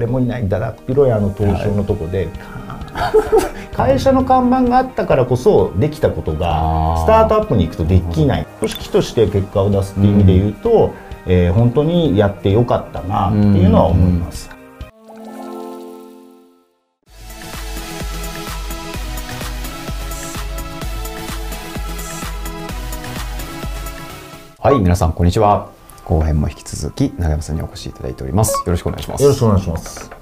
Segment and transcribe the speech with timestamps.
[0.00, 2.28] 誰もいないだだっ広いあの東証のとこで、
[3.74, 8.46] 会社の看板があったからこそできたことがスタートアップに行くとできない。
[8.60, 10.94] 組織として結果を出すっていう意味で言うと、
[11.26, 14.48] えー、本当にやってよかったなっていうのは思います。
[24.58, 25.79] はい、皆さんこんにちは。
[26.10, 28.52] 後編も引き続き長山さんにお越しいただいております。
[28.66, 29.22] よろしくお願いします。
[29.22, 30.10] よろしくお願いします。
[30.10, 30.16] 長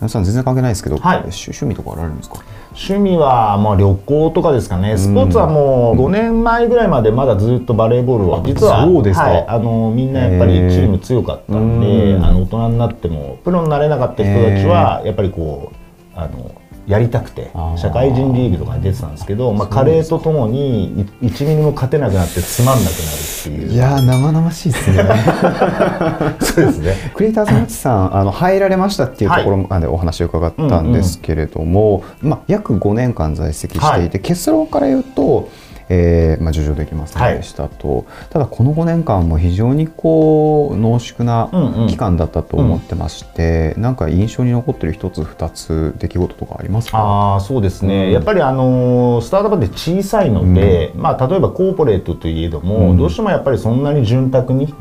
[0.00, 2.42] 山さん全然関係ないですけど、はい、趣味とかあられるんですか？
[2.70, 4.98] 趣味はまあ旅行とかですかね。
[4.98, 15.72] スポーツはもう5年前ぐらいまでまだずっとバレーボールは実はそうですか、はい、あのみんなやっぱりチーム強かったんで、あの大人になってもプロになれなかった人たちはやっぱりこ
[16.16, 24.96] うあのやりたくて社会人リーグとかに出てたんですけどまあ、加齢とともに1ミリも勝てなくなってつまんなくなるっていういや生々しいですね。
[26.40, 26.94] そうですね。
[27.14, 35.48] クリエイターズマッチさんあの入られましたっていうところまでお話を伺ったんですけれども、はいうんうん、まあ、約5年間在籍していて、はい、結論から言うと
[35.92, 41.50] えーまあ、上場できませんでしたと、はい、ただこの5年間も非常にこう濃縮な
[41.88, 43.76] 期間だったと思ってまして、うん。
[43.76, 47.34] うん、なんか印象に残ってる一つ二つ出来事とかありますか？
[47.36, 54.72] あそうですね、うん、やっぱりあのスタートアップで小さいので、うん、まあ、例えばコーポレートといえども、うん、どうしてもやっぱりそんなに潤沢に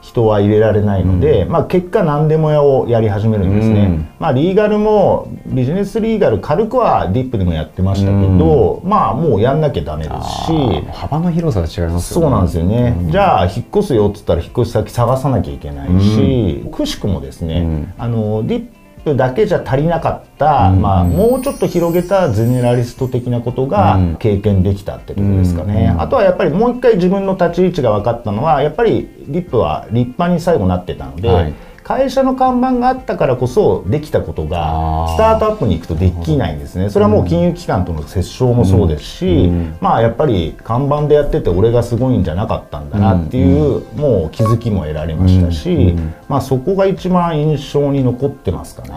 [0.00, 10.52] 人は入れられないので、まあ、結果何でも屋をやり始めるんですね、まあ、リーガルもビジネスリーガル軽くはディップでもやってましたけど、まあもうやんなきゃダメですし
[10.92, 12.22] 幅の広さが違いますよね。
[12.22, 18.66] そうなんですよね、うん、じゃあ引っ越すよっつったら引っ越し先探さなきゃいけないし、うん、くしくもですね、うん、あのディッ
[19.04, 31.54] プだけじゃ足りなかった、まあ、もうちょっと広げたゼネラリスト的なことが経験できたってことですかね、あとはやっぱりもう一回自分の立ち位置が分かったのはやっぱりディップは立派に最後なってたので、はい
[31.86, 48.90] 会社の看板があったからこそできたことがスタートアップに行くとできないんですねそれはもう金融機関との折衝もそうですし、うん、まあやっぱり看板でやってて俺がすごいんじゃなかったんだなっていう、うん、もう気づきも得られましたし、うん、まあそこが一番印象に残ってますかね。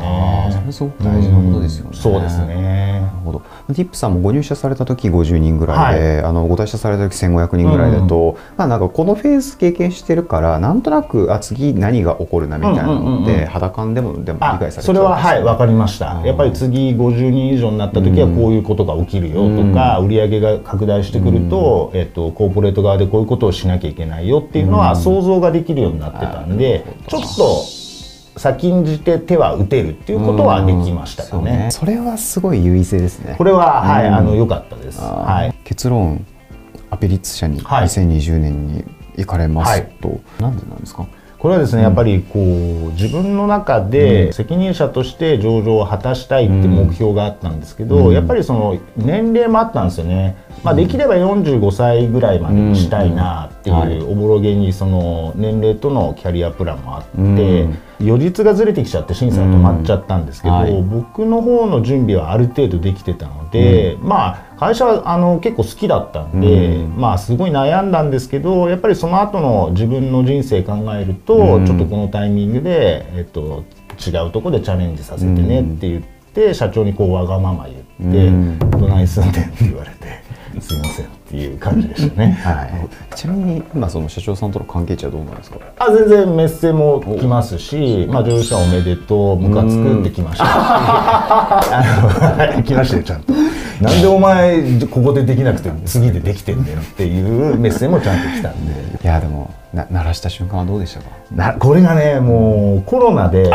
[1.03, 1.95] 大事なことですよね。
[1.95, 3.01] そうですね。
[3.01, 3.43] なるほど。
[3.69, 16.21] ディップさんもご入社された時50人ぐらいで、はい、あのご退社された時1500人ぐらいだと、まあなんかこのフェーズ経験してるからなんとなくあ次何が起こるなみたいなのって、肌感でもでも理解されそれははい分かりました。
[16.25, 27.78] やっぱり次50人以上になった時はこういうことが起きるよとか、売上が拡大してくると、えっと、コーポレート側でこういうことをしなきゃいけないよっていうのは想像ができるようになってたんで、ちょっと
[28.37, 31.69] 先んじて手は打てるっていうことはできましたよね。
[31.71, 33.35] それはすごい優位性ですね。
[33.37, 35.01] これははい、あの良かったです。
[35.01, 35.53] はい。
[35.63, 36.25] 結論
[36.89, 38.83] アペリッツ社に2020年に
[39.17, 41.05] 行かれますと、はい、なんでなんですか？
[41.37, 42.43] これはですね、やっぱりこう
[42.91, 57.03] 自分の中で責任者として上場を果たしたいって目標があったんですけど、やっぱりその年齢もあったんですよね、まあ、できれば45歳ぐらいまでにしたいなっていうおぼろげにその年齢とのキャリアプランもあっ
[57.35, 57.67] て、
[57.99, 73.63] 予日がずれてきちゃって審査が止まっちゃったんですけど、僕の方の準備はある程度できてたので、まあ会社はあの結構好きだったんで、うん、まあすごい悩んだんですけどやっぱりその後の自分の人生考えると、うん、ちょっとこのタイミングで、えっと、
[74.05, 76.03] 違うとこでチャレンジさせてねって言っ
[76.33, 77.73] て、社長にこうわがまま言
[78.09, 78.29] って
[78.77, 79.98] 「どない住んでん?」って言われて
[80.59, 85.57] 「すいません」っていう感じでしたね、はい、ちなみに今その社長さんとの関係値はどうなんですか？
[85.77, 90.45] あ全然メッセも来ますし「まあ、乗車おめでとうムカつく」って来ました。
[92.63, 93.33] 来ましたよちゃんと。
[93.81, 98.89] なんでお前ここでできなくて次でできてんだよっていうメッセージもちゃんと来たんで。
[99.01, 101.05] いやでもな鳴らした瞬間はどうでしたか？
[101.31, 103.49] なこれがねもうコロナで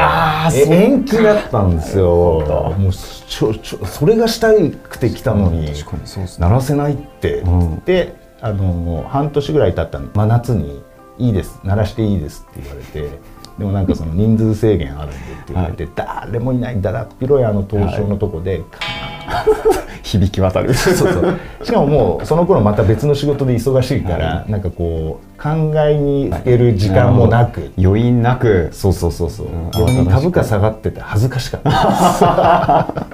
[0.54, 2.74] 延期だったんですよ。
[2.78, 10.82] もうちょちょそれがしたくて来たのに、確かにそうです、ね、鳴らせないって、うん、であの半年ぐらい経った真夏に
[11.18, 13.18] 「いいです鳴らしていいです」って言われて
[13.58, 20.74] でもなんかその人数制限あるんでって言われて、はい、誰もいないだだっ広いあの東証のとこで、はい、響き渡る。
[20.74, 21.38] そうそう。
[21.62, 28.70] しかももうその頃また別の仕事で忙しいから、はい、なんかこう考えにふける時間もなく、余韻なく。
[28.72, 29.46] そうそうそうそう。
[29.72, 33.06] 逆に株価下がってて恥ずかしかった。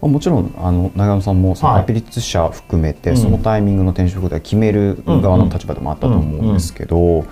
[0.06, 7.24] もちろんあの長山さんもそのアピリッツ社含めて、そのタイミングの転職で決める側の立場でもあったと思うんですけど、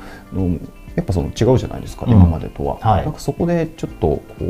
[0.97, 4.45] やっぱその違うじゃないですか、うん、今までとは、はい、なんかそこでちょっとこう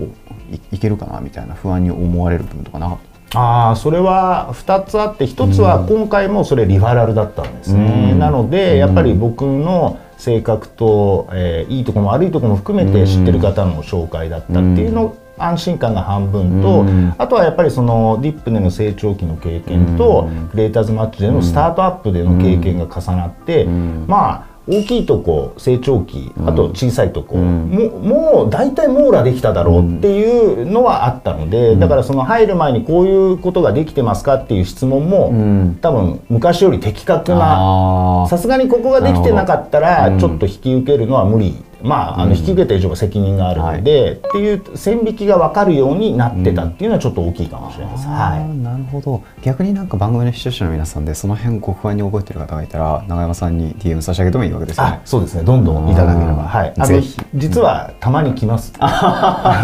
[0.54, 2.98] いいけるかなみたいな不安に思われる部分とかなかっ
[3.31, 16.87] たあそれは2つあって1つは今回もそれリファラルだったんですね、うん、なのでやっぱり僕の性格と、えー、いいとこも悪いとこも含めて知ってる方の紹介だったっていうの安心感が半分と、
[17.22, 48.06] あとはやっぱりそのディップでの成長期の経験と、クリエイターズマッチでのスタートアップでの経験が重なって、まあ大きいとこ成長期あと小さいとこ、うん、ももう大体網羅できただろうっていうのはあったので、うん、だからその入る前にこういうことができてますかっていう質問も、うん、多分昔より的確なさすがにここができてなかったらちょっと引き受けるのは無理まあ、あの引き受けた以上は責任があるので、うんはい、っていう線引きが分かるようになってたっていうのはちょっと大きいかもしれないです。
[48.06, 49.23] うん、はい、なるほど。
[49.43, 55.00] 逆になんか番組の視聴者の皆さんでその辺ご不安に覚えてる方がいたら永山さんに DM 差し上げてもいいわけですよね。
[55.05, 55.43] そうですね。
[55.43, 57.17] どんどんいただければ、はい、ぜひ。
[57.34, 58.72] 実はたまに来ます。
[58.81, 59.62] あ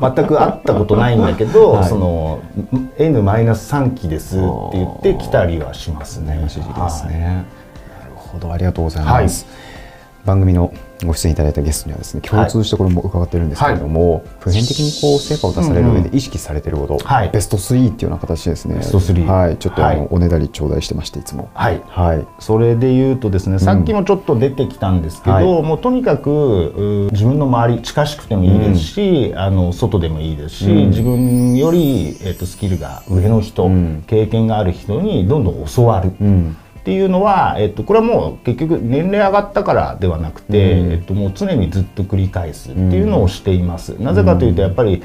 [0.00, 2.42] の全く会ったことないんだけど、はい、その
[2.98, 4.44] N-3 期ですって
[4.74, 6.36] 言って来たりはしますね。
[6.42, 6.58] です
[7.06, 7.44] ね。
[8.00, 8.52] なるほど。
[8.52, 9.46] ありがとうございます。
[10.24, 10.72] 番組の
[11.02, 18.76] ご出演いただいたゲストにはですね共通してこれも伺ってるんですけれども、はい、普遍的にこう成果を出される上で意識されてること、うんうん、ベスト3っていうような形ですね。
[18.76, 19.56] ベスト3はい。
[19.56, 21.50] ちょっとあの、はい、おねだり頂戴してましていつも。
[21.54, 33.68] はい、はい、それで言うとですねさっきもちょっと出てきたんですけど、うん、もうとにかく自分の周り近しくてもいいですし、うん、あの外でもいいですし、自分より、えっと、スキルが上の人、
[34.06, 36.12] 経験がある人にどんどん教わる、
[36.84, 43.98] っていうのは、えっと、これはもう結局年齢上がったからではなくて、うん、えっと、もう常にずっと繰り返すっていうのをしています。
[43.98, 45.02] なぜかというとやっぱり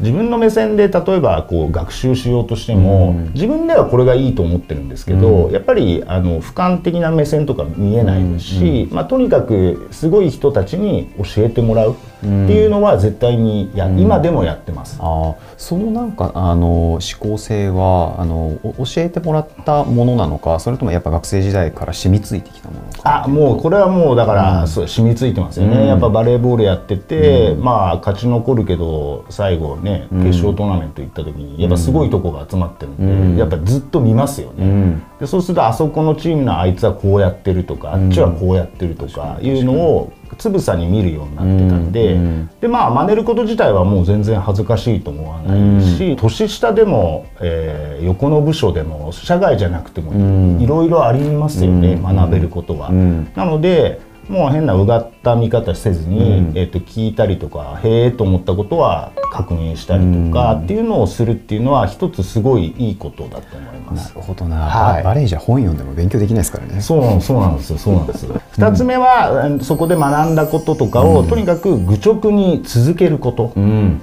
[0.00, 11.96] 自分の目線で例えばこう学習しようとしても、自分ではこれがいいと思ってるんですけど、やっぱりあの俯瞰的な目線とか見えないですし、まあ、とにかくすごい人たちに教えてもらう。
[12.22, 14.96] っていうのは絶対にや、うん、今でもやってます。
[15.00, 52.90] あそのなんかあの思考性はあの教えてもらったものなのかそれともやっぱ学生時代から染みついてきたものかあもうこれはもうだから、うん、染みついてますよね、うん、やっぱバレーボールやってて、まあ勝ち残るけど最後ね決勝トーナメント行った時にやっぱすごいとこが集まってるんで、やっぱずっと見ますよね、でそうするとあそこのチームのあいつはこうやってるとか、あっちはこうやってるとかいうのをつぶさに見るようになってたんで、うん、でまあ真似ること自体はもう全然恥ずかしいと思わないし、うん、年下でも、えー、横の部署でも社外じゃなくてもいろいろありますよね、学べることは。
[52.90, 64.14] なのでもう変なうがった見方せずに、うん、えー、と聞いたりとかへえと思ったことは確認したりとかっていうのをするっていうのは一つすごいいいことだと思います。
[64.14, 66.80] なるほどな、はい、バレエじゃ本読んでも勉強できないですからね。
[66.80, 73.52] そうそうなんですよそうなんです二つ目は、うん、そこで学んだこととかを、うん、とにかく愚直に続けること、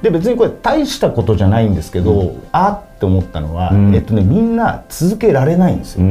[0.02, 6.04] で別にこれ大したことじゃないんですけど、あって思ったのは、えっとねみんな続けられないんですよ。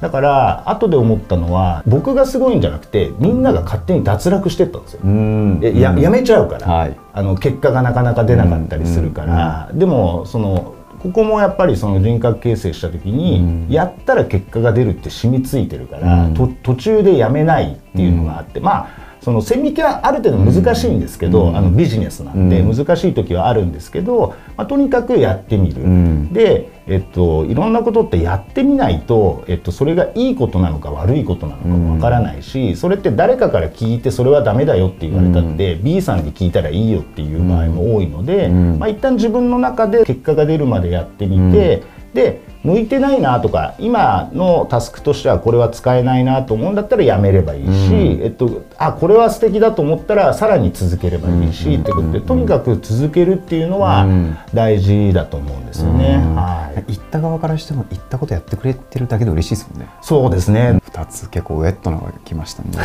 [0.00, 5.80] だから後で思ったのは僕がすごいんじゃなくてみんなが勝手に脱落してったんですよ。
[5.80, 16.30] ややめちゃうから、はい、あの結果がなかなか出なかったりするから、でもそのここもやっぱりその人格形成した時に、やったら結果が出るって染みついてるから、
[16.62, 41.82] 途中でやめないっていうのがあって、まあその線引きはある程度難しいんですけど、うん、あのビジネスなんで難しい時はあるんですけど、まあ、とにかくやってみる、うん、で、えっと、いろんなことってやってみないと、えっと、それがいいことなのか悪いことなのかもわからないし、うん、それって誰かから聞いてそれはダメだよって言われたって、B さんに聞いたらいいよっていう場合も多いので、まあ、一旦自分の中で結果が出るまでやってみて、
[42.16, 47.72] で向いてないなとか今のタスクとしてはこれは使えないなと思うんだったらやめればいいし、う
[48.18, 54.06] ん、えっと、あこれは素敵だと思ったらさらに続ければいいし、うん、ってことでとにかく続けるっていうのは
[54.52, 56.16] 大事だと思うんですよね。
[56.16, 59.88] はい、行った側からしても行ったことやってくれてるだけで嬉しいですもんね。
[60.02, 60.80] そうですね。
[60.90, 62.78] 2つ結構ウェットなのが来ましたんで。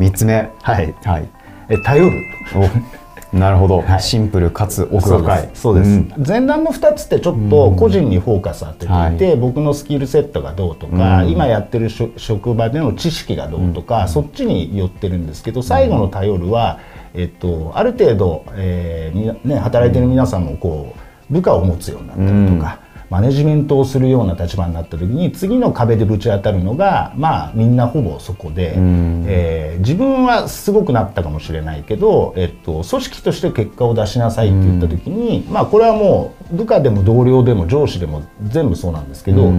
[0.00, 0.50] 3つ目。
[0.62, 1.28] はい、はい、
[1.68, 2.10] え頼る
[3.34, 5.50] なるほど、はい、シンプルかつ奥が深い。
[5.54, 16.78] そうです、うん、前段の2つってちょっと個人にフォーカス当てていて、うん僕のスキルセットがどうとか、うん、今やってる職場での知識がどうとか、そっちに寄ってるんですけど最後の頼るは、
[17.14, 20.94] えっと、ある程度、えーね、働いてる皆さんもこ
[21.30, 22.22] う部下を持つようになった
[22.52, 22.83] りとか。
[23.10, 39.52] マネジメントをするような立場になった時に次の壁でぶち当たるのがまあみんなほぼそこで、えー、自分はすごくなったかもしれないけど、えっと、組織として結果を出しなさいって言った時に、まあこれはもう部下でも同僚でも上司でも全部そうなんですけど、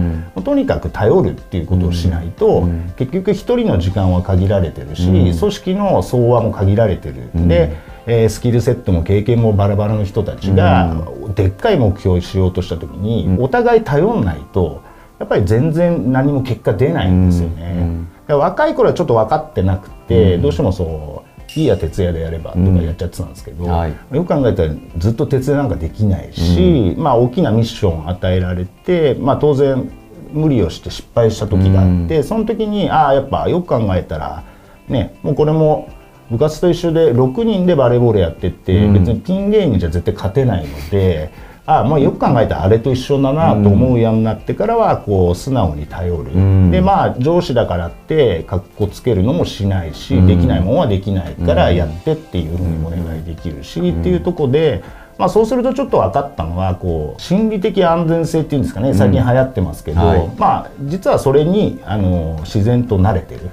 [0.44, 7.30] とにかく頼るっていうことをしないと、結局一人の時間は限られてるし、組織の総和も限られてる。
[7.48, 7.76] で
[8.06, 10.96] えー、スキルセットも経験もバラバラの人たちが、
[11.34, 14.82] でっかい目標をしようとした時に、お互い頼んないと
[15.18, 18.06] やっぱり全然何も結果出ないんですよね。
[18.28, 23.94] 若い頃はちょっと分かってなくて、どうしてもそういいや徹夜でやればとかやっちゃってたんですけど、うんはい。
[24.12, 29.90] よく考えたらずっと徹夜なんかできないし、まあ大きなミッションを与えられて、まあ、当然
[30.32, 34.44] 無理をして失敗した時があって、その時にああやっぱよく考えたら
[34.88, 35.88] ねもうこれも
[36.30, 38.94] 部活と一緒で6人でバレーボールやってって、うん。
[38.94, 41.46] 別にピンゲームじゃ絶対勝てないので。
[41.66, 46.70] ああまあよく考えたらあれと一緒だなと思うようになってからはこう素直に頼る、ん。
[46.70, 50.26] でまあ上司だからってかっこつけるのもしないし、うん。
[50.28, 54.84] できないもんはできないからやってっていうふうにお願いできるし、っていうところで、
[55.18, 60.28] まあ、そうするとちょっと分かったのはこう心理的安全性っていうんですかね最近流行ってますけど、はい。
[60.36, 63.50] まあ実はそれにあの自然と慣れてる。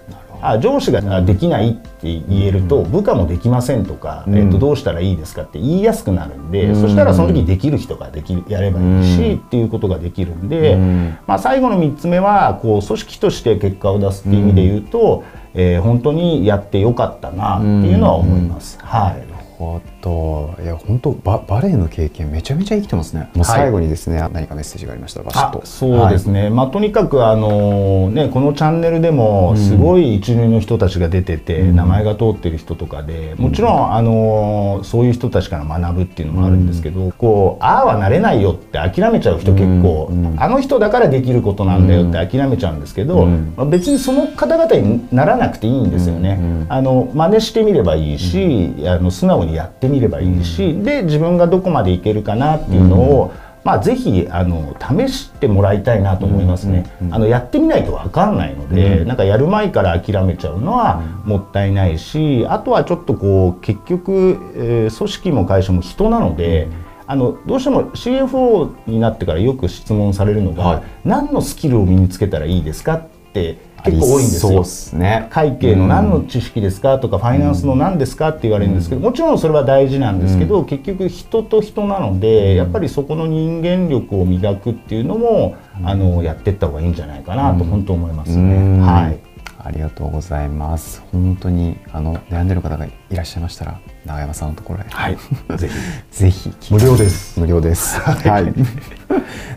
[0.50, 4.36] あ上司があできないって言えると、部下もできませんとか、ん。
[4.36, 6.82] えっと、どうしたらいいですかって言いやすくなるんで、うん。
[6.82, 9.38] そしたらその時できる人ができるやればいいし、うん。
[9.38, 11.18] っていうことができるんで、うん。
[11.28, 15.24] まあ、最後の3つ目はこう組織として結果を出すっていう意味で言うと、
[15.54, 18.80] えー本当にやってよかったなっていうのは思います。
[18.82, 23.30] はいなるほどいや本当ババレエの経験めちゃめちゃ生きてますね。
[23.34, 25.66] もう最後にですね、何かメッセージがありましたらバシッあと。
[25.66, 40.36] そうですね、まあ、とにかくあの、ね、このチャンネルでもすごい一流の人たちが出てて、名前が通ってる人とかでもちろんあのそういう人たちから学ぶっていうのもあるんですけど、こうああはなれないよって諦めちゃう人結構、うん。
[40.38, 43.54] あの人だからできることなんだよって諦めちゃうんですけど、うん。
[43.56, 46.38] まあ別にその方々にならなくていいんですよね。
[46.42, 46.66] うん。
[46.70, 53.34] あの真似してみればいいし、あの素直にやってみればいいし、で自分がどこまでいけるかなっていうのを、
[53.64, 64.12] まあ、ぜひあの試してもらいたいなと思いますね、あのやってみないと分かんないので、なんかやる前から諦めちゃうのはもったいないしあとはちょっとこう結局、
[64.56, 66.68] えー組織も会社も人なので、
[67.06, 70.84] あのどうしても CFO になってからよく質問されるのが、はい。
[71.06, 74.64] 何のスキルを身につけたらいいですかって結構多いんですよ。
[74.64, 75.28] すね。
[75.30, 88.80] 会計の何の知識ですかとかファイナンスの何ですかって言われるんですけどもちろんそれは大事なんですけど結局人と人なのでやっぱりそこの人間力を磨くっていうのもあのやっていった方がいいんじゃないかなと本当思いますうん。
[88.80, 88.86] ね。
[88.86, 89.23] はい
[89.64, 95.18] ありがとうございます本当にあの悩んでる方がいらっしゃいましたら永山さんのところへ、はい、
[95.58, 95.74] ぜひ
[96.12, 98.00] ぜひ無料です無料です。
[98.00, 98.54] はい。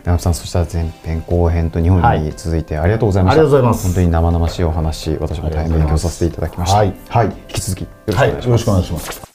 [0.03, 3.41] 長山さん、そしたら前編後編と日本に続いてありがとうございました。
[3.41, 6.77] ありがとうございます本当に生々しいお話、私も大変勉強させていただきました。
[6.77, 8.47] はいはい、引き続きよろしくおはい願いします。
[8.47, 9.26] よろしくお願いします。